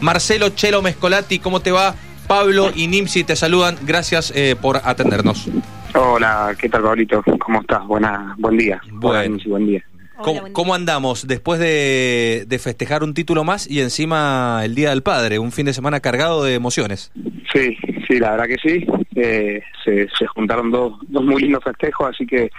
Marcelo 0.00 0.50
Chelo 0.50 0.82
Mescolati, 0.82 1.38
¿cómo 1.38 1.60
te 1.60 1.70
va? 1.70 1.94
Pablo 2.26 2.70
y 2.74 2.86
Nimsi 2.86 3.24
te 3.24 3.36
saludan. 3.36 3.76
Gracias 3.82 4.32
eh, 4.36 4.54
por 4.60 4.76
atendernos. 4.84 5.48
Hola, 5.94 6.54
¿qué 6.58 6.68
tal, 6.68 6.82
Pablito? 6.82 7.22
¿Cómo 7.38 7.60
estás? 7.62 7.86
Buena, 7.86 8.34
buen 8.38 8.56
día. 8.56 8.80
Bueno. 8.90 9.36
Hola, 9.36 9.44
buen 9.46 9.66
día. 9.66 9.84
¿Cómo, 10.22 10.52
cómo 10.52 10.74
andamos 10.74 11.26
después 11.26 11.60
de, 11.60 12.44
de 12.46 12.58
festejar 12.58 13.02
un 13.04 13.14
título 13.14 13.44
más 13.44 13.70
y 13.70 13.80
encima 13.80 14.60
el 14.64 14.74
Día 14.74 14.90
del 14.90 15.02
Padre? 15.02 15.38
Un 15.38 15.52
fin 15.52 15.66
de 15.66 15.72
semana 15.72 16.00
cargado 16.00 16.42
de 16.44 16.54
emociones. 16.54 17.12
Sí, 17.52 17.76
sí, 18.06 18.18
la 18.18 18.32
verdad 18.32 18.46
que 18.46 18.56
sí. 18.56 18.86
Eh, 19.14 19.62
se, 19.84 20.08
se 20.16 20.26
juntaron 20.26 20.70
dos, 20.70 20.98
dos 21.08 21.24
muy 21.24 21.42
lindos 21.42 21.64
festejos, 21.64 22.10
así 22.10 22.26
que 22.26 22.50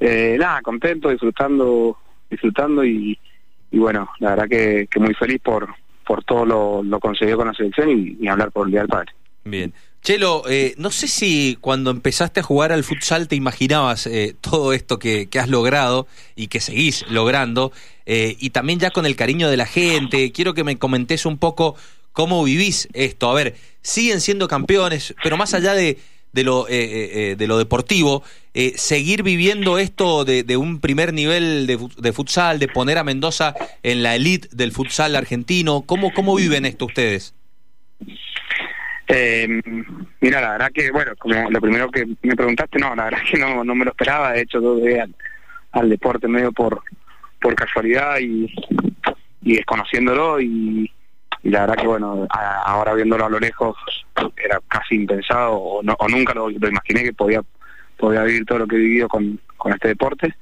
eh, 0.00 0.36
nada, 0.38 0.62
contento, 0.62 1.08
disfrutando, 1.08 1.98
disfrutando 2.30 2.84
y, 2.84 3.18
y 3.70 3.78
bueno, 3.78 4.08
la 4.20 4.30
verdad 4.30 4.48
que, 4.48 4.86
que 4.90 5.00
muy 5.00 5.14
feliz 5.14 5.40
por, 5.42 5.68
por 6.08 6.24
todo 6.24 6.46
lo, 6.46 6.82
lo 6.82 7.00
conseguido 7.00 7.36
con 7.36 7.48
la 7.48 7.52
selección 7.52 8.16
y, 8.18 8.26
hablar 8.28 8.50
por 8.50 8.66
el 8.66 8.72
Día 8.72 8.80
del 8.80 8.88
Padre. 8.88 9.12
Bien. 9.44 9.74
Chelo, 10.00 10.42
eh, 10.48 10.74
no 10.78 10.90
sé 10.90 11.06
si 11.06 11.58
cuando 11.60 11.90
empezaste 11.90 12.40
a 12.40 12.42
jugar 12.42 12.72
al 12.72 12.82
futsal 12.82 13.28
te 13.28 13.36
imaginabas 13.36 14.06
eh, 14.06 14.34
todo 14.40 14.72
esto 14.72 14.98
que, 14.98 15.28
que, 15.28 15.38
has 15.38 15.50
logrado 15.50 16.06
y 16.34 16.46
que 16.46 16.60
seguís 16.60 17.04
logrando, 17.10 17.72
eh, 18.06 18.36
y 18.38 18.50
también 18.50 18.78
ya 18.78 18.90
con 18.90 19.04
el 19.04 19.16
cariño 19.16 19.50
de 19.50 19.58
la 19.58 19.66
gente. 19.66 20.32
Quiero 20.32 20.54
que 20.54 20.64
me 20.64 20.78
comentes 20.78 21.26
un 21.26 21.36
poco 21.36 21.76
cómo 22.12 22.42
vivís 22.42 22.88
esto. 22.94 23.30
A 23.30 23.34
ver, 23.34 23.54
siguen 23.82 24.22
siendo 24.22 24.48
campeones, 24.48 25.14
pero 25.22 25.36
más 25.36 25.52
allá 25.52 25.74
de, 25.74 25.98
de, 26.32 26.44
lo, 26.44 26.66
eh, 26.68 27.34
de 27.36 27.46
lo 27.46 27.58
deportivo, 27.58 28.22
seguir 28.74 29.22
viviendo 29.22 29.78
esto 29.78 30.24
de, 30.24 30.42
de 30.42 30.56
un 30.56 30.80
primer 30.80 31.12
nivel 31.12 31.66
de, 31.66 31.78
de, 31.96 32.12
futsal, 32.12 32.58
de 32.58 32.66
poner 32.68 32.98
a 32.98 33.04
Mendoza 33.04 33.54
en 33.82 34.02
la 34.02 34.16
elite 34.16 34.48
del 34.52 34.72
futsal 34.72 35.14
argentino, 35.14 35.82
¿cómo, 35.86 36.12
cómo 36.12 36.34
viven 36.34 36.66
esto 36.66 36.86
ustedes? 36.86 37.34
Eh, 39.08 39.48
mira, 40.20 40.40
la 40.40 40.50
verdad 40.52 40.70
que, 40.72 40.90
bueno, 40.90 41.12
como 41.18 41.50
lo 41.50 41.60
primero 41.60 41.90
que 41.90 42.06
me 42.22 42.36
preguntaste, 42.36 42.78
no, 42.78 42.94
la 42.94 43.04
verdad 43.04 43.20
que 43.30 43.38
no, 43.38 43.64
no 43.64 43.74
me 43.74 43.86
lo 43.86 43.92
esperaba, 43.92 44.32
de 44.32 44.42
hecho, 44.42 44.60
todo 44.60 44.84
al, 44.84 45.14
al 45.72 45.88
deporte 45.88 46.28
medio 46.28 46.52
por, 46.52 46.82
por 47.40 47.54
casualidad 47.54 48.18
y, 48.20 48.52
y 49.42 49.56
desconociéndolo 49.56 50.40
y, 50.40 50.92
y, 51.48 51.50
la 51.50 51.60
verdad 51.60 51.76
que, 51.76 51.86
bueno, 51.86 52.26
ahora 52.30 52.94
viéndolo 52.94 53.26
a 53.26 53.30
lo 53.30 53.40
lejos 53.40 53.76
era 54.36 54.60
casi 54.68 54.96
impensado 54.96 55.54
o, 55.54 55.82
nunca 56.08 56.34
lo, 56.34 56.50
lo, 56.50 56.68
imaginé 56.68 57.02
que 57.02 57.12
podía, 57.12 57.42
podía 57.96 58.22
vivir 58.22 58.44
todo 58.44 58.58
lo 58.58 58.66
que 58.66 58.76
he 58.76 58.80
vivido 58.80 59.08
con, 59.08 59.40
con 59.56 59.72
este 59.72 59.88
deporte. 59.88 60.34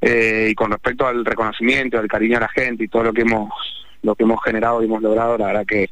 Eh, 0.00 0.48
y 0.50 0.54
con 0.54 0.70
respecto 0.70 1.06
al 1.06 1.24
reconocimiento, 1.24 1.98
al 1.98 2.06
cariño 2.06 2.36
a 2.36 2.42
la 2.42 2.48
gente 2.48 2.84
y 2.84 2.88
todo 2.88 3.04
lo 3.04 3.12
que 3.12 3.22
hemos 3.22 3.50
lo 4.00 4.14
que 4.14 4.22
hemos 4.22 4.40
generado 4.44 4.80
y 4.80 4.84
hemos 4.84 5.02
logrado, 5.02 5.36
la 5.36 5.46
verdad 5.46 5.66
que 5.66 5.88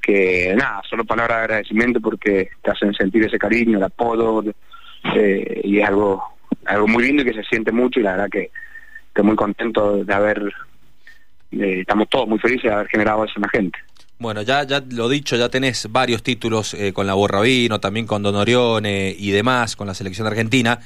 que 0.00 0.54
nada, 0.56 0.82
solo 0.88 1.04
palabras 1.04 1.38
de 1.38 1.44
agradecimiento 1.44 2.00
porque 2.00 2.50
te 2.62 2.70
hacen 2.70 2.92
sentir 2.92 3.24
ese 3.24 3.38
cariño, 3.38 3.78
el 3.78 3.84
apodo, 3.84 4.42
eh, 5.14 5.60
y 5.62 5.78
es 5.78 5.88
algo, 5.88 6.36
algo 6.66 6.88
muy 6.88 7.04
lindo 7.04 7.22
y 7.22 7.26
que 7.26 7.34
se 7.34 7.44
siente 7.44 7.70
mucho 7.70 8.00
y 8.00 8.02
la 8.02 8.12
verdad 8.12 8.28
que 8.30 8.50
estoy 9.08 9.24
muy 9.24 9.36
contento 9.36 10.04
de 10.04 10.12
haber, 10.12 10.52
eh, 11.52 11.80
estamos 11.80 12.08
todos 12.08 12.28
muy 12.28 12.38
felices 12.38 12.64
de 12.64 12.72
haber 12.72 12.88
generado 12.88 13.24
eso 13.24 13.34
en 13.36 13.42
la 13.42 13.48
gente. 13.48 13.78
Bueno, 14.18 14.42
ya, 14.42 14.64
ya 14.64 14.82
lo 14.90 15.08
dicho, 15.08 15.36
ya 15.36 15.48
tenés 15.48 15.90
varios 15.90 16.22
títulos 16.22 16.74
eh, 16.74 16.92
con 16.92 17.06
la 17.06 17.14
Borrabino, 17.14 17.80
también 17.80 18.06
con 18.06 18.22
Don 18.22 18.36
Orione 18.36 19.14
y 19.18 19.30
demás, 19.32 19.74
con 19.74 19.86
la 19.86 19.94
selección 19.94 20.26
argentina. 20.26 20.78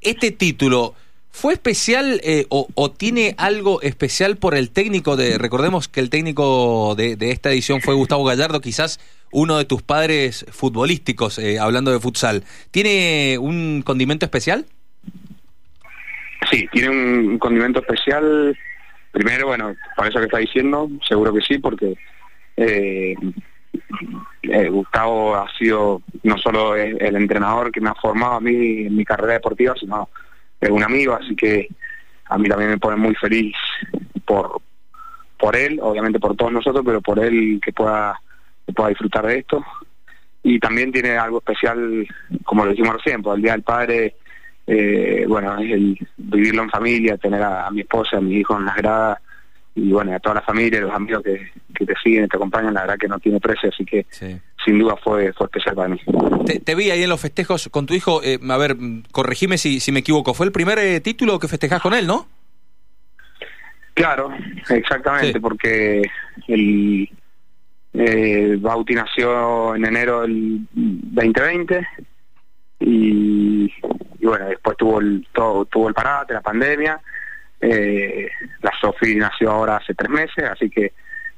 Este 0.00 0.30
título, 0.30 0.94
¿Fue 1.30 1.54
especial 1.54 2.20
eh, 2.24 2.44
o, 2.50 2.68
o, 2.74 2.90
tiene 2.90 3.34
algo 3.38 3.80
especial 3.80 4.36
por 4.36 4.54
el 4.54 4.70
técnico 4.70 5.16
de, 5.16 5.38
recordemos 5.38 5.88
que 5.88 6.00
el 6.00 6.10
técnico 6.10 6.94
de, 6.94 7.16
de, 7.16 7.30
esta 7.30 7.50
edición 7.50 7.80
fue 7.80 7.94
Gustavo 7.94 8.22
Gallardo, 8.22 8.60
quizás 8.60 9.00
uno 9.32 9.56
de 9.56 9.64
tus 9.64 9.82
padres 9.82 10.44
futbolísticos, 10.50 11.38
eh, 11.38 11.58
hablando 11.58 11.90
de 11.90 11.98
futsal. 11.98 12.44
¿Tiene 12.70 13.38
un 13.38 13.82
condimento 13.82 14.26
especial? 14.26 14.66
Sí, 16.50 16.68
tiene 16.70 16.90
un 16.90 17.38
condimento 17.38 17.80
especial. 17.80 18.56
Primero, 19.12 19.46
bueno, 19.46 19.74
por 19.96 20.06
eso 20.06 20.18
que 20.18 20.24
está 20.24 20.38
diciendo, 20.38 20.88
seguro 21.06 21.32
que 21.32 21.42
sí, 21.42 21.58
porque 21.58 21.94
eh, 22.56 23.14
eh, 24.42 24.68
Gustavo 24.68 25.36
ha 25.36 25.46
sido 25.56 26.02
no 26.22 26.36
solo 26.38 26.74
el, 26.74 27.00
el 27.00 27.16
entrenador 27.16 27.70
que 27.70 27.80
me 27.80 27.90
ha 27.90 27.94
formado 27.94 28.34
a 28.34 28.40
mí 28.40 28.86
en 28.86 28.96
mi 28.96 29.04
carrera 29.04 29.34
deportiva, 29.34 29.74
sino 29.78 30.08
es 30.60 30.70
un 30.70 30.82
amigo, 30.82 31.14
así 31.14 31.36
que 31.36 31.68
a 32.26 32.38
mí 32.38 32.48
también 32.48 32.70
me 32.70 32.78
pone 32.78 32.96
muy 32.96 33.14
feliz 33.14 33.54
por 34.24 34.60
por 35.38 35.56
él, 35.56 35.80
obviamente 35.82 36.20
por 36.20 36.36
todos 36.36 36.52
nosotros, 36.52 36.84
pero 36.86 37.00
por 37.00 37.18
él 37.18 37.60
que 37.64 37.72
pueda 37.72 38.18
que 38.64 38.72
pueda 38.72 38.90
disfrutar 38.90 39.26
de 39.26 39.38
esto. 39.38 39.64
Y 40.44 40.60
también 40.60 40.92
tiene 40.92 41.16
algo 41.16 41.38
especial, 41.38 42.06
como 42.44 42.64
lo 42.64 42.70
decimos 42.70 42.94
recién, 42.94 43.22
por 43.22 43.36
el 43.36 43.42
Día 43.42 43.52
del 43.52 43.62
Padre, 43.62 44.16
eh, 44.66 45.24
bueno, 45.28 45.58
es 45.58 45.72
el 45.72 45.98
vivirlo 46.16 46.62
en 46.62 46.70
familia, 46.70 47.16
tener 47.16 47.42
a, 47.42 47.66
a 47.66 47.70
mi 47.70 47.80
esposa, 47.80 48.18
a 48.18 48.20
mi 48.20 48.36
hijo 48.36 48.56
en 48.58 48.64
las 48.64 48.76
gradas, 48.76 49.18
y 49.74 49.90
bueno, 49.90 50.14
a 50.14 50.20
toda 50.20 50.36
la 50.36 50.42
familia, 50.42 50.80
los 50.80 50.92
amigos 50.92 51.22
que, 51.22 51.50
que 51.74 51.86
te 51.86 51.94
siguen, 52.02 52.28
te 52.28 52.36
acompañan, 52.36 52.74
la 52.74 52.82
verdad 52.82 52.98
que 52.98 53.08
no 53.08 53.18
tiene 53.18 53.40
precio, 53.40 53.70
así 53.70 53.84
que 53.84 54.06
sí. 54.10 54.38
sin 54.64 54.78
duda 54.78 54.96
fue, 55.02 55.32
fue 55.32 55.46
especial 55.46 55.74
para 55.74 55.88
mí. 55.88 56.00
Te, 56.46 56.60
te, 56.60 56.74
vi 56.74 56.90
ahí 56.90 57.02
en 57.02 57.08
los 57.08 57.20
festejos 57.20 57.68
con 57.70 57.86
tu 57.86 57.94
hijo, 57.94 58.22
eh, 58.22 58.38
a 58.48 58.56
ver, 58.58 58.76
corregime 59.10 59.56
si, 59.56 59.80
si 59.80 59.90
me 59.90 60.00
equivoco, 60.00 60.34
fue 60.34 60.46
el 60.46 60.52
primer 60.52 60.78
eh, 60.78 61.00
título 61.00 61.38
que 61.38 61.48
festejás 61.48 61.80
con 61.80 61.94
él, 61.94 62.06
¿no? 62.06 62.26
Claro, 63.94 64.30
exactamente, 64.68 65.34
sí. 65.34 65.40
porque 65.40 66.02
el 66.48 67.08
eh, 67.94 68.56
Bauti 68.58 68.94
nació 68.94 69.74
en 69.74 69.86
enero 69.86 70.22
del 70.22 70.66
2020 70.72 71.86
y, 72.80 73.72
y 74.22 74.26
bueno, 74.26 74.46
después 74.46 74.76
tuvo 74.76 75.00
el, 75.00 75.26
todo, 75.32 75.64
tuvo 75.64 75.88
el 75.88 75.94
parate, 75.94 76.32
la 76.32 76.40
pandemia, 76.40 77.00
eh, 77.60 78.28
la 78.60 78.70
Sofi 78.80 79.16
nació 79.16 79.50
ahora 79.50 79.78
hace 79.78 79.94
tres 79.94 80.10
meses, 80.10 80.44
así 80.44 80.70
que 80.70 80.92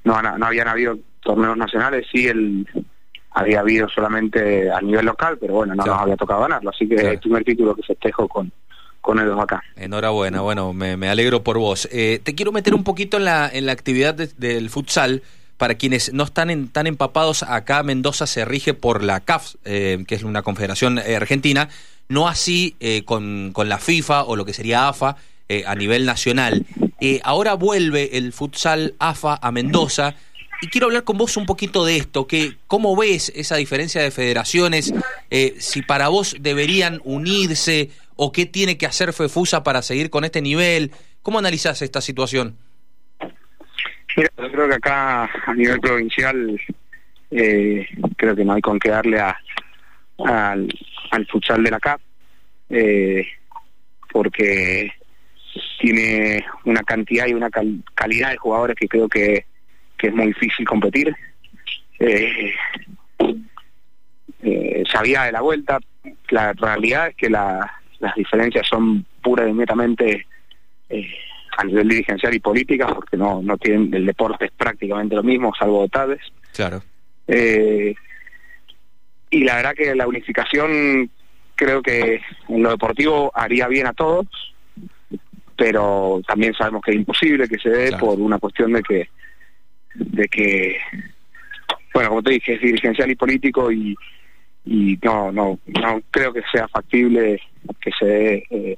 no, 0.05 0.21
no 0.21 0.47
habían 0.47 0.69
habido 0.69 0.99
torneos 1.23 1.57
nacionales, 1.57 2.07
sí 2.13 2.29
el 2.29 2.69
había 3.31 3.61
habido 3.61 3.89
solamente 3.89 4.71
a 4.71 4.83
nivel 4.83 5.07
local, 5.07 5.39
pero 5.41 5.55
bueno, 5.55 5.75
no 5.75 5.83
claro. 5.83 5.97
nos 5.97 6.03
había 6.03 6.17
tocado 6.17 6.43
ganarlo, 6.43 6.69
así 6.69 6.87
que 6.87 6.97
claro. 6.97 7.09
es 7.09 7.15
el 7.15 7.21
primer 7.21 7.45
título 7.45 7.75
que 7.75 7.83
festejo 7.83 8.29
con, 8.29 8.53
con 9.01 9.19
ellos 9.19 9.41
acá. 9.41 9.63
Enhorabuena, 9.77 10.43
bueno, 10.43 10.75
me, 10.75 10.99
me 10.99 11.09
alegro 11.09 11.43
por 11.43 11.57
vos. 11.57 11.89
Eh, 11.91 12.21
te 12.23 12.35
quiero 12.35 12.53
meter 12.53 12.75
un 12.75 12.85
poquito 12.85 13.17
en 13.17 13.25
la, 13.25 13.49
en 13.51 13.65
la 13.65 13.73
actividad 13.73 14.15
de, 14.15 14.29
del 14.37 14.69
futsal. 14.69 15.23
Para 15.57 15.77
quienes 15.77 16.13
no 16.13 16.25
están 16.25 16.51
en, 16.51 16.69
tan 16.69 16.89
empapados, 16.89 17.45
acá 17.45 17.85
Mendoza 17.85 18.27
se 18.27 18.45
rige 18.45 18.75
por 18.75 19.05
la 19.05 19.21
CAF, 19.21 19.55
eh, 19.65 20.05
que 20.07 20.17
es 20.17 20.25
una 20.25 20.43
confederación 20.43 20.99
eh, 20.99 21.15
argentina, 21.15 21.69
no 22.09 22.29
así 22.29 22.77
eh, 22.81 23.05
con, 23.05 23.53
con 23.53 23.69
la 23.69 23.79
FIFA 23.79 24.25
o 24.25 24.37
lo 24.37 24.45
que 24.45 24.53
sería 24.53 24.89
AFA, 24.89 25.17
eh, 25.49 25.65
a 25.67 25.75
nivel 25.75 26.07
nacional. 26.07 26.65
Eh, 27.01 27.21
ahora 27.23 27.53
vuelve 27.53 28.17
el 28.17 28.33
futsal 28.33 28.95
AFA 28.99 29.39
a 29.43 29.53
Mendoza 29.53 30.15
y 30.63 30.69
quiero 30.69 30.87
hablar 30.87 31.05
con 31.05 31.19
vos 31.19 31.37
un 31.37 31.45
poquito 31.45 31.85
de 31.85 31.99
esto, 31.99 32.27
que 32.27 32.57
cómo 32.67 32.97
ves 32.97 33.31
esa 33.37 33.57
diferencia 33.57 34.01
de 34.01 34.11
federaciones, 34.11 34.95
eh, 35.31 35.55
si 35.59 35.83
para 35.83 36.09
vos 36.09 36.37
deberían 36.41 37.03
unirse 37.05 37.91
o 38.17 38.33
qué 38.33 38.47
tiene 38.47 38.79
que 38.79 38.87
hacer 38.87 39.13
FEFUSA 39.13 39.63
para 39.63 39.83
seguir 39.83 40.09
con 40.09 40.25
este 40.25 40.41
nivel, 40.41 40.93
¿cómo 41.21 41.39
analizás 41.39 41.83
esta 41.83 42.01
situación? 42.01 42.57
Mira, 44.17 44.31
yo 44.39 44.51
creo 44.51 44.69
que 44.71 44.75
acá 44.77 45.25
a 45.47 45.55
nivel 45.55 45.79
provincial 45.81 46.59
eh, 47.31 47.87
creo 48.17 48.35
que 48.35 48.47
no 48.47 48.55
hay 48.55 48.63
con 48.63 48.79
qué 48.79 48.89
darle 48.89 49.21
a, 49.21 49.37
al, 50.25 50.69
al 51.15 51.27
futsal 51.27 51.63
de 51.63 51.71
la 51.71 51.81
CAP, 51.81 52.01
eh, 52.71 53.27
porque 54.13 54.93
tiene 55.79 56.45
una 56.65 56.83
cantidad 56.83 57.27
y 57.27 57.35
una 57.35 57.51
cal 57.51 57.83
calidad 57.95 58.31
de 58.31 58.37
jugadores 58.37 58.77
que 58.77 58.89
creo 58.89 59.09
que, 59.09 59.47
que 59.97 60.09
es 60.09 60.15
muy 60.15 60.27
difícil 60.29 60.67
competir. 60.67 61.15
Eh, 61.99 62.53
eh, 64.43 64.83
sabía 64.91 65.23
de 65.25 65.33
la 65.33 65.41
vuelta, 65.41 65.79
la 66.31 66.53
realidad 66.53 67.09
es 67.09 67.17
que 67.17 67.31
la, 67.31 67.81
las 68.01 68.15
diferencias 68.15 68.67
son 68.67 69.07
pura 69.23 69.49
y 69.49 69.53
netamente 69.53 70.27
eh, 70.89 71.15
a 71.57 71.65
nivel 71.65 71.89
dirigencial 71.89 72.35
y 72.35 72.41
política, 72.41 72.89
porque 72.89 73.17
no, 73.17 73.41
no 73.43 73.57
tienen, 73.57 73.95
el 73.95 74.07
deporte 74.07 74.47
es 74.47 74.51
prácticamente 74.51 75.15
lo 75.15 75.23
mismo, 75.23 75.53
salvo 75.57 75.83
detalles. 75.83 76.21
Claro. 76.53 76.83
Eh, 77.27 77.95
y 79.31 79.45
la 79.45 79.57
verdad 79.57 79.75
que 79.75 79.95
la 79.95 80.07
unificación 80.07 81.11
creo 81.55 81.83
que 81.83 82.21
en 82.49 82.63
lo 82.63 82.71
deportivo 82.71 83.31
haría 83.35 83.69
bien 83.69 83.87
a 83.87 83.93
todos, 83.93 84.27
pero 85.57 86.21
también 86.27 86.55
sabemos 86.55 86.83
que 86.83 86.93
es 86.93 86.97
imposible 86.97 87.49
que 87.49 87.59
se 87.59 87.71
dé 87.71 87.89
claro. 87.89 88.07
por 88.07 88.21
una 88.21 88.39
cuestión 88.39 88.73
de 88.73 88.83
que 88.83 89.09
de 89.95 90.27
que 90.27 90.77
bueno 91.93 92.09
como 92.09 92.23
te 92.23 92.33
dije 92.33 92.55
es 92.55 92.61
dirigencial 92.61 93.09
y 93.11 93.15
político 93.15 93.71
y 93.71 93.95
y 94.65 94.99
no 95.03 95.31
no 95.31 95.61
no 95.67 96.03
creo 96.11 96.33
que 96.33 96.43
sea 96.51 96.67
factible 96.67 97.41
que 97.81 97.91
se 97.97 98.05
dé 98.05 98.47
eh, 98.51 98.77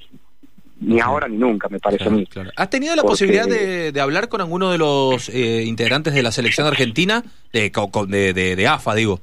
ni 0.79 1.01
ahora 1.01 1.29
ni 1.29 1.37
nunca, 1.37 1.69
me 1.69 1.79
parece 1.79 2.05
a 2.05 2.11
mí. 2.11 2.29
¿Has 2.55 2.71
tenido 2.71 2.95
la 2.95 3.03
posibilidad 3.03 3.47
de, 3.47 3.99
hablar 4.01 4.29
con 4.29 4.41
alguno 4.41 4.71
de 4.71 4.79
los 4.79 5.29
eh, 5.31 5.65
integrantes 5.65 6.15
de 6.15 6.23
la 6.23 6.31
selección 6.33 6.67
argentina, 6.67 7.25
de, 7.53 7.73
de, 8.09 8.57
de, 8.57 8.67
AFA, 8.69 8.95
digo? 8.95 9.21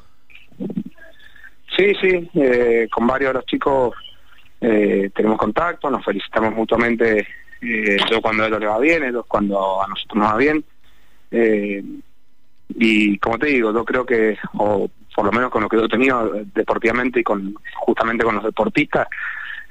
Sí, 1.76 1.94
sí, 2.00 2.30
eh, 2.36 2.88
con 2.92 3.08
varios 3.08 3.30
de 3.30 3.34
los 3.34 3.46
chicos 3.46 3.96
eh, 4.62 5.10
tenemos 5.16 5.38
contacto, 5.38 5.90
nos 5.90 6.06
felicitamos 6.06 6.54
mutuamente, 6.54 7.28
yo 7.62 8.22
cuando 8.22 8.44
a 8.44 8.48
ellos 8.48 8.60
le 8.60 8.68
va 8.68 8.80
bien, 8.80 9.04
ellos 9.04 9.26
cuando 9.28 9.82
a 9.82 9.88
nosotros 9.88 10.18
nos 10.18 10.34
va 10.34 10.38
bien. 10.38 10.64
y 12.70 13.18
como 13.18 13.40
te 13.40 13.48
digo, 13.48 13.74
yo 13.74 13.84
creo 13.84 14.06
que, 14.06 14.38
o 14.58 14.90
por 15.16 15.26
lo 15.26 15.32
menos 15.32 15.50
con 15.50 15.64
lo 15.64 15.70
que 15.70 15.78
yo 15.78 15.86
he 15.86 15.90
tenido 15.90 16.32
deportivamente 16.54 17.20
y 17.20 17.24
con 17.24 17.56
justamente 17.76 18.24
con 18.24 18.36
los 18.36 18.44
deportistas, 18.44 19.08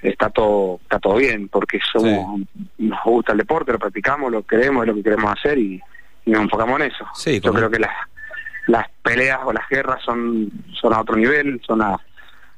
está 0.03 0.31
todo 0.31 0.81
está 0.83 0.99
todo 0.99 1.17
bien 1.17 1.49
porque 1.49 1.79
somos 1.93 2.41
nos 2.79 3.05
gusta 3.05 3.33
el 3.33 3.39
deporte 3.39 3.73
lo 3.73 3.79
practicamos 3.79 4.33
lo 4.33 4.43
queremos 4.43 4.83
es 4.83 4.89
lo 4.89 4.95
que 4.97 5.03
queremos 5.03 5.33
hacer 5.33 5.59
y, 5.59 5.81
nos 6.25 6.43
enfocamos 6.43 6.81
en 6.81 6.87
eso. 6.87 7.05
Yo 7.41 7.53
creo 7.53 7.69
que 7.69 7.81
las 7.81 7.91
las 8.67 8.87
peleas 9.03 9.41
o 9.45 9.53
las 9.53 9.69
guerras 9.69 10.03
son 10.05 10.51
son 10.81 10.93
a 10.93 11.01
otro 11.01 11.17
nivel 11.17 11.61
son 11.67 11.83
a, 11.83 11.99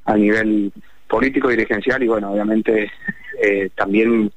a 0.05 0.15
nivel 0.15 0.71
político 1.07 1.49
dirigencial 1.49 2.01
y 2.03 2.07
bueno 2.07 2.31
obviamente 2.31 2.91
eh, 3.41 3.69
también 3.75 4.31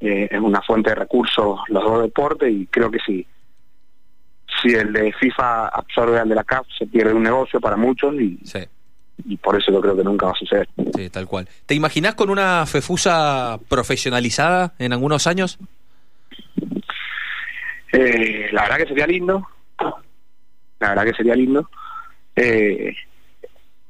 eh, 0.00 0.28
es 0.30 0.40
una 0.40 0.62
fuente 0.62 0.90
de 0.90 0.96
recursos 0.96 1.60
los 1.68 1.84
dos 1.84 2.02
deportes 2.02 2.52
y 2.52 2.66
creo 2.66 2.90
que 2.90 2.98
sí 3.04 3.26
si 4.62 4.74
el 4.74 4.92
de 4.92 5.12
FIFA 5.12 5.68
absorbe 5.68 6.18
al 6.18 6.28
de 6.28 6.34
la 6.34 6.44
CAF 6.44 6.66
se 6.78 6.86
pierde 6.86 7.14
un 7.14 7.22
negocio 7.22 7.60
para 7.60 7.76
muchos 7.76 8.14
y 8.14 8.38
y 9.26 9.36
por 9.36 9.56
eso 9.56 9.72
yo 9.72 9.80
creo 9.80 9.96
que 9.96 10.04
nunca 10.04 10.26
va 10.26 10.32
a 10.32 10.36
suceder. 10.36 10.68
Sí, 10.96 11.10
tal 11.10 11.26
cual. 11.26 11.48
¿Te 11.66 11.74
imaginas 11.74 12.14
con 12.14 12.30
una 12.30 12.64
FEFUSA 12.66 13.58
profesionalizada 13.68 14.72
en 14.78 14.92
algunos 14.92 15.26
años? 15.26 15.58
Eh, 17.92 18.48
la 18.52 18.62
verdad 18.62 18.78
que 18.78 18.86
sería 18.86 19.06
lindo. 19.06 19.46
La 20.80 20.90
verdad 20.90 21.04
que 21.04 21.14
sería 21.14 21.34
lindo. 21.34 21.70
Eh, 22.36 22.94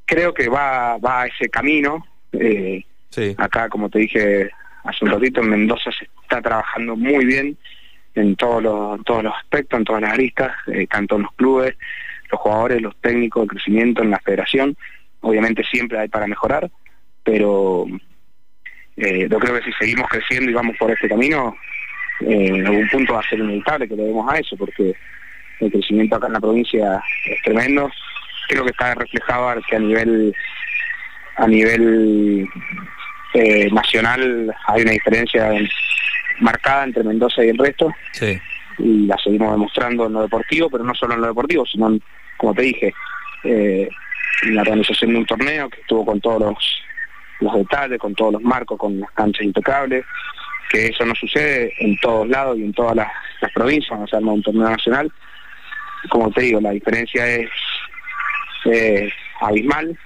creo 0.05 0.35
que 0.35 0.49
va, 0.49 0.99
va 0.99 1.23
a 1.23 1.27
ese 1.27 1.49
camino. 1.49 2.07
Eh, 2.33 2.85
sí. 3.11 3.35
Acá, 3.39 3.69
como 3.69 3.89
te 3.89 4.01
dije 4.01 4.51
hace 4.85 5.05
un 5.05 5.11
ratito, 5.11 5.41
en 5.41 5.51
Mendoza 5.51 5.91
se 5.93 6.09
está 6.23 6.41
trabajando 6.41 6.97
muy 6.97 7.25
bien 7.25 7.57
en 8.15 8.35
todos 8.37 8.63
los, 8.63 9.05
todos 9.05 9.23
los 9.23 9.35
aspectos, 9.35 9.79
en 9.79 9.85
todas 9.85 10.03
las 10.03 10.13
aristas, 10.13 10.53
tanto 10.91 11.17
en 11.17 11.23
los 11.23 11.33
clubes, 11.33 11.77
los 12.31 12.41
jugadores, 12.41 12.83
los 12.83 12.97
técnicos, 13.01 13.43
el 13.43 13.49
crecimiento 13.51 14.03
en 14.03 14.11
la 14.11 14.19
federación 14.19 14.77
obviamente 15.21 15.63
siempre 15.65 15.99
hay 15.99 16.09
para 16.09 16.27
mejorar, 16.27 16.71
pero 17.23 17.87
eh, 18.97 19.29
yo 19.31 19.39
creo 19.39 19.55
que 19.55 19.65
si 19.65 19.73
seguimos 19.73 20.09
creciendo 20.09 20.51
y 20.51 20.55
vamos 20.55 20.77
por 20.79 20.91
este 20.91 21.09
camino, 21.09 21.57
eh, 22.21 22.47
en 22.49 22.67
algún 22.67 22.89
punto 22.89 23.15
va 23.15 23.21
a 23.21 23.29
ser 23.29 23.39
inevitable 23.39 23.89
que 23.89 23.97
lo 23.97 24.05
demos 24.05 24.31
a 24.31 24.39
eso, 24.39 24.57
porque 24.57 24.95
el 25.61 25.71
crecimiento 25.71 26.17
acá 26.17 26.27
en 26.27 26.33
la 26.35 26.41
provincia 26.41 27.03
es 27.27 27.43
tremendo. 27.43 27.91
Creo 28.49 28.65
que 28.65 28.71
está 28.71 28.95
reflejado 28.95 29.61
que 29.69 29.77
a 29.77 29.79
nivel 29.79 30.35
a 31.37 31.47
nivel 31.47 32.47
eh, 33.35 33.71
nacional 33.73 34.55
hay 34.67 34.83
una 34.83 34.91
diferencia 34.93 35.51
marcada 36.41 36.85
entre 36.85 37.05
Mendoza 37.05 37.45
y 37.45 37.49
el 37.49 37.59
resto. 37.59 37.93
Y 38.79 39.07
la 39.07 39.17
seguimos 39.19 39.53
demostrando 39.53 40.07
en 40.07 40.15
lo 40.15 40.23
deportivo, 40.23 40.71
pero 40.71 40.85
no 40.85 40.95
solo 40.95 41.15
en 41.15 41.21
lo 41.21 41.29
deportivo, 41.29 41.65
sino, 41.67 41.99
como 42.37 42.55
te 42.55 42.63
dije, 42.63 42.95
eh, 43.45 43.89
en 44.43 44.55
la 44.55 44.63
organización 44.63 45.13
de 45.13 45.19
un 45.19 45.27
torneo 45.27 45.69
que 45.69 45.81
estuvo 45.81 46.05
con 46.05 46.21
todos 46.21 46.41
los, 46.41 46.83
los 47.41 47.55
detalles, 47.55 47.99
con 47.99 48.15
todos 48.15 48.35
los 48.35 48.43
marcos, 48.43 48.79
con 48.79 49.01
las 49.01 49.11
canchas 49.13 49.45
impecables, 49.45 50.05
que 50.71 50.87
eso 50.87 51.05
no 51.05 51.15
sucede 51.15 51.73
en 51.79 51.97
todos 51.99 52.29
lados 52.29 52.59
y 52.59 52.63
en 52.63 52.73
todas 52.73 52.97
las, 52.97 53.11
provincias 53.55 53.89
cuando 53.89 54.07
se 54.07 54.17
arma 54.17 54.33
un 54.33 54.43
torneo 54.43 54.69
nacional. 54.69 55.11
Como 56.09 56.31
te 56.31 56.43
digo, 56.43 56.61
la 56.61 56.71
diferencia 56.71 57.27
es 57.27 57.51
eh, 58.65 59.11
abismal 59.41 59.99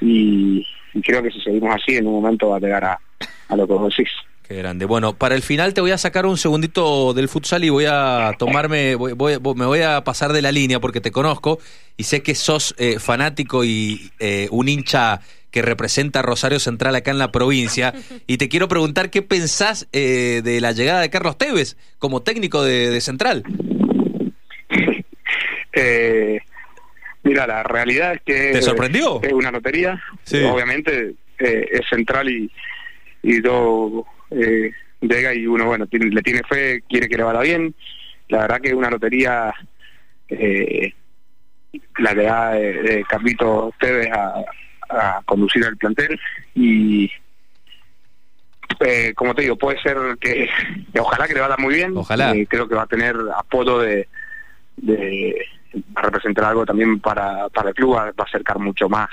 y, 0.00 0.66
creo 1.02 1.22
que 1.22 1.30
si 1.30 1.40
seguimos 1.40 1.74
así 1.74 1.96
en 1.96 2.06
un 2.06 2.14
momento 2.14 2.50
va 2.50 2.56
a 2.56 2.60
llegar 2.60 2.84
a, 2.84 3.00
a 3.48 3.56
lo 3.56 3.66
que 3.66 3.72
vos 3.72 3.94
decís. 3.96 4.12
Qué 4.46 4.56
grande. 4.56 4.84
Bueno, 4.84 5.14
para 5.14 5.34
el 5.34 5.42
final 5.42 5.72
te 5.72 5.80
voy 5.80 5.92
a 5.92 5.98
sacar 5.98 6.26
un 6.26 6.36
segundito 6.36 7.14
del 7.14 7.30
futsal 7.30 7.64
y 7.64 7.70
voy 7.70 7.86
a 7.88 8.32
tomarme, 8.38 8.94
voy, 8.94 9.38
me 9.56 9.64
voy 9.64 9.80
a 9.80 10.04
pasar 10.04 10.34
de 10.34 10.42
la 10.42 10.52
línea 10.52 10.80
porque 10.80 11.00
te 11.00 11.10
conozco 11.10 11.58
y 11.96 12.04
sé 12.04 12.22
que 12.22 12.34
sos 12.34 12.74
eh, 12.76 12.98
fanático 12.98 13.64
y 13.64 14.10
eh, 14.18 14.48
un 14.50 14.68
hincha 14.68 15.22
que 15.50 15.62
representa 15.62 16.18
a 16.18 16.22
Rosario 16.22 16.58
Central 16.58 16.94
acá 16.94 17.10
en 17.10 17.18
la 17.18 17.32
provincia. 17.32 17.94
Y 18.26 18.38
te 18.38 18.48
quiero 18.48 18.68
preguntar 18.68 19.10
qué 19.10 19.22
pensás 19.22 19.86
eh, 19.92 20.40
de 20.42 20.60
la 20.60 20.72
llegada 20.72 21.00
de 21.00 21.10
Carlos 21.10 21.38
Tevez 21.38 21.76
como 21.98 22.22
técnico 22.22 22.62
de, 22.62 23.00
Central. 23.00 23.44
Mira, 27.22 27.46
la 27.46 27.62
realidad 27.62 28.14
es 28.14 28.22
que... 28.22 28.52
¿Te 28.52 28.62
sorprendió? 28.62 29.22
Es 29.22 29.32
una 29.32 29.50
lotería. 29.50 30.02
Obviamente 30.50 31.14
es 31.38 31.88
Central 31.88 32.30
y, 32.30 32.50
y 33.22 33.42
yo 33.42 34.06
eh, 34.30 34.70
llega 35.00 35.34
y 35.34 35.46
uno, 35.46 35.66
bueno, 35.66 35.86
le 35.90 36.22
tiene 36.22 36.42
fe, 36.48 36.82
quiere 36.88 37.08
que 37.08 37.16
le 37.16 37.24
vaya 37.24 37.40
bien. 37.40 37.74
La 38.28 38.42
verdad 38.42 38.60
que 38.60 38.68
es 38.68 38.74
una 38.74 38.90
lotería 38.90 39.52
eh, 40.28 40.92
la 41.98 42.14
que 42.14 42.22
da 42.22 42.52
de, 42.52 43.04
Carlito 43.08 43.72
Tevez 43.78 44.10
a, 44.12 44.44
conducir 45.24 45.64
al 45.64 45.76
plantel 45.76 46.20
y 46.54 47.10
eh, 48.80 49.12
como 49.14 49.34
te 49.34 49.42
digo, 49.42 49.56
puede 49.56 49.80
ser 49.80 49.96
que, 50.20 50.48
ojalá 51.00 51.26
que 51.26 51.34
le 51.34 51.40
vaya 51.40 51.56
muy 51.58 51.74
bien. 51.74 51.96
Ojalá. 51.96 52.32
Eh, 52.32 52.46
creo 52.48 52.68
que 52.68 52.74
va 52.74 52.82
a 52.82 52.86
tener 52.86 53.16
apoyo 53.36 53.78
de, 53.78 54.06
de 54.76 55.44
va 55.96 56.02
a 56.02 56.04
representar 56.04 56.44
algo 56.44 56.64
también 56.64 57.00
para, 57.00 57.48
para 57.48 57.70
el 57.70 57.74
club, 57.74 57.96
va, 57.96 58.12
a 58.16 58.22
acercar 58.22 58.58
mucho 58.58 58.88
más 58.88 59.08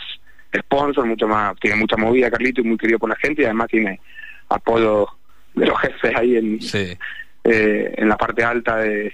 sponsor, 0.55 1.05
mucho 1.05 1.27
más, 1.27 1.55
tiene 1.59 1.77
mucha 1.77 1.95
movida 1.95 2.29
Carlito 2.29 2.61
y 2.61 2.65
muy 2.65 2.77
querido 2.77 2.99
por 2.99 3.09
la 3.09 3.15
gente 3.15 3.41
y 3.41 3.45
además 3.45 3.67
tiene 3.69 3.99
apoyo 4.49 5.07
de 5.53 5.65
los 5.65 5.79
jefes 5.79 6.15
ahí 6.15 6.35
en, 6.35 6.59
eh, 7.43 7.93
en 7.97 8.09
la 8.09 8.17
parte 8.17 8.43
alta 8.43 8.77
de, 8.77 9.13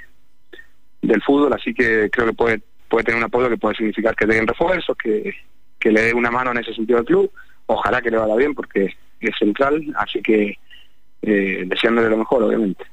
del 1.02 1.22
fútbol, 1.22 1.54
así 1.54 1.74
que 1.74 2.10
creo 2.12 2.28
que 2.28 2.34
puede, 2.34 2.62
puede 2.90 3.04
tener 3.04 3.20
un 3.20 3.26
apoyo 3.26 3.50
que 3.50 3.58
puede 3.58 3.76
significar 3.76 4.16
que 4.16 4.26
den 4.26 4.48
refuerzos, 4.48 4.98
que, 4.98 5.34
que 5.80 5.92
le 5.92 6.02
dé 6.02 6.14
una 6.14 6.32
mano 6.32 6.52
en 6.52 6.58
ese 6.58 6.74
sentido 6.74 7.00
al 7.00 7.06
club. 7.06 7.32
Ojalá 7.68 8.02
que 8.02 8.10
le 8.10 8.18
vaya 8.18 8.36
bien 8.36 8.54
porque 8.54 8.96
es 9.20 9.36
central, 9.38 9.84
así 9.98 10.22
que 10.22 10.58
eh, 11.22 11.64
deseándole 11.66 12.10
lo 12.10 12.18
mejor, 12.18 12.44
obviamente. 12.44 12.84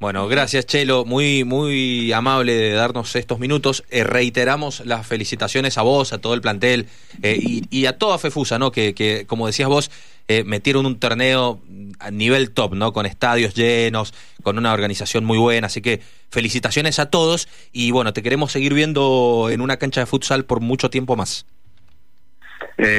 Bueno, 0.00 0.28
gracias 0.28 0.64
Chelo, 0.64 1.04
muy 1.04 1.42
muy 1.42 2.12
amable 2.12 2.52
de 2.52 2.70
darnos 2.70 3.16
estos 3.16 3.40
minutos. 3.40 3.82
Eh, 3.90 4.04
reiteramos 4.04 4.86
las 4.86 5.04
felicitaciones 5.04 5.76
a 5.76 5.82
vos, 5.82 6.12
a 6.12 6.20
todo 6.20 6.34
el 6.34 6.40
plantel 6.40 6.86
eh, 7.20 7.36
y, 7.68 7.86
a 7.86 7.98
toda 7.98 8.16
Fefusa, 8.18 8.60
¿no? 8.60 8.70
Que, 8.70 8.94
que 8.94 9.26
como 9.26 9.48
decías 9.48 9.68
vos, 9.68 9.90
eh, 10.28 10.44
metieron 10.44 10.86
un 10.86 11.00
torneo 11.00 11.60
a 11.98 12.12
nivel 12.12 12.52
top, 12.52 12.74
¿no? 12.74 12.92
Con 12.92 13.06
estadios 13.06 13.54
llenos, 13.54 14.14
con 14.44 14.56
una 14.56 14.72
organización 14.72 15.24
muy 15.24 15.36
buena. 15.36 15.66
Así 15.66 15.82
que 15.82 16.00
felicitaciones 16.30 17.00
a 17.00 17.10
todos 17.10 17.48
y 17.72 17.90
bueno, 17.90 18.12
te 18.12 18.22
queremos 18.22 18.52
seguir 18.52 18.74
viendo 18.74 19.48
en 19.50 19.60
una 19.60 19.78
cancha 19.78 19.98
de 20.00 20.06
futsal 20.06 20.44
por 20.44 20.60
mucho 20.60 20.90
tiempo 20.90 21.16
más. 21.16 21.44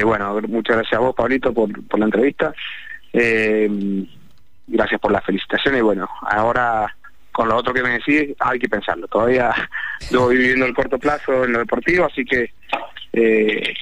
bueno, 0.04 0.38
muchas 0.48 0.76
gracias 0.76 0.98
a 0.98 1.02
vos, 1.02 1.14
Pablito, 1.14 1.54
por, 1.54 1.82
por 1.86 1.98
la 1.98 2.04
entrevista. 2.04 2.52
Eh, 3.14 4.06
gracias 4.70 5.00
por 5.00 5.12
las 5.12 5.24
felicitaciones 5.24 5.80
y 5.80 5.82
bueno, 5.82 6.08
ahora 6.22 6.94
con 7.32 7.48
lo 7.48 7.56
otro 7.56 7.72
que 7.72 7.82
me 7.82 7.90
decís 7.90 8.34
hay 8.38 8.58
que 8.58 8.68
pensarlo. 8.68 9.06
Todavía 9.08 9.54
lo 10.10 10.22
voy 10.22 10.36
viviendo 10.36 10.66
el 10.66 10.74
corto 10.74 10.98
plazo 10.98 11.44
en 11.44 11.52
lo 11.52 11.58
deportivo, 11.60 12.06
así 12.06 12.24
que 12.24 12.52
eh, 13.12 13.74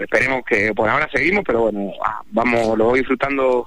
esperemos 0.00 0.42
que 0.44 0.72
por 0.74 0.88
ahora 0.88 1.08
seguimos, 1.12 1.44
pero 1.46 1.62
bueno, 1.62 1.92
ah, 2.04 2.22
vamos, 2.30 2.76
lo 2.76 2.86
voy 2.86 3.00
disfrutando 3.00 3.66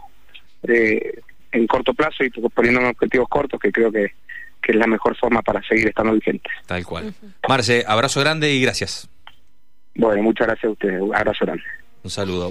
eh, 0.63 1.19
en 1.51 1.67
corto 1.67 1.93
plazo 1.93 2.23
y 2.23 2.29
poniendo 2.29 2.87
objetivos 2.87 3.27
cortos 3.29 3.59
que 3.59 3.71
creo 3.71 3.91
que, 3.91 4.13
que 4.61 4.71
es 4.71 4.77
la 4.77 4.87
mejor 4.87 5.15
forma 5.15 5.41
para 5.41 5.61
seguir 5.63 5.87
estando 5.87 6.13
vigente. 6.13 6.49
Tal 6.65 6.85
cual. 6.85 7.13
Marce, 7.47 7.83
abrazo 7.87 8.19
grande 8.19 8.51
y 8.51 8.61
gracias. 8.61 9.09
Bueno, 9.95 10.23
muchas 10.23 10.47
gracias 10.47 10.65
a 10.65 10.71
ustedes. 10.71 11.01
abrazo 11.13 11.45
grande. 11.45 11.63
Un 12.03 12.09
saludo. 12.09 12.43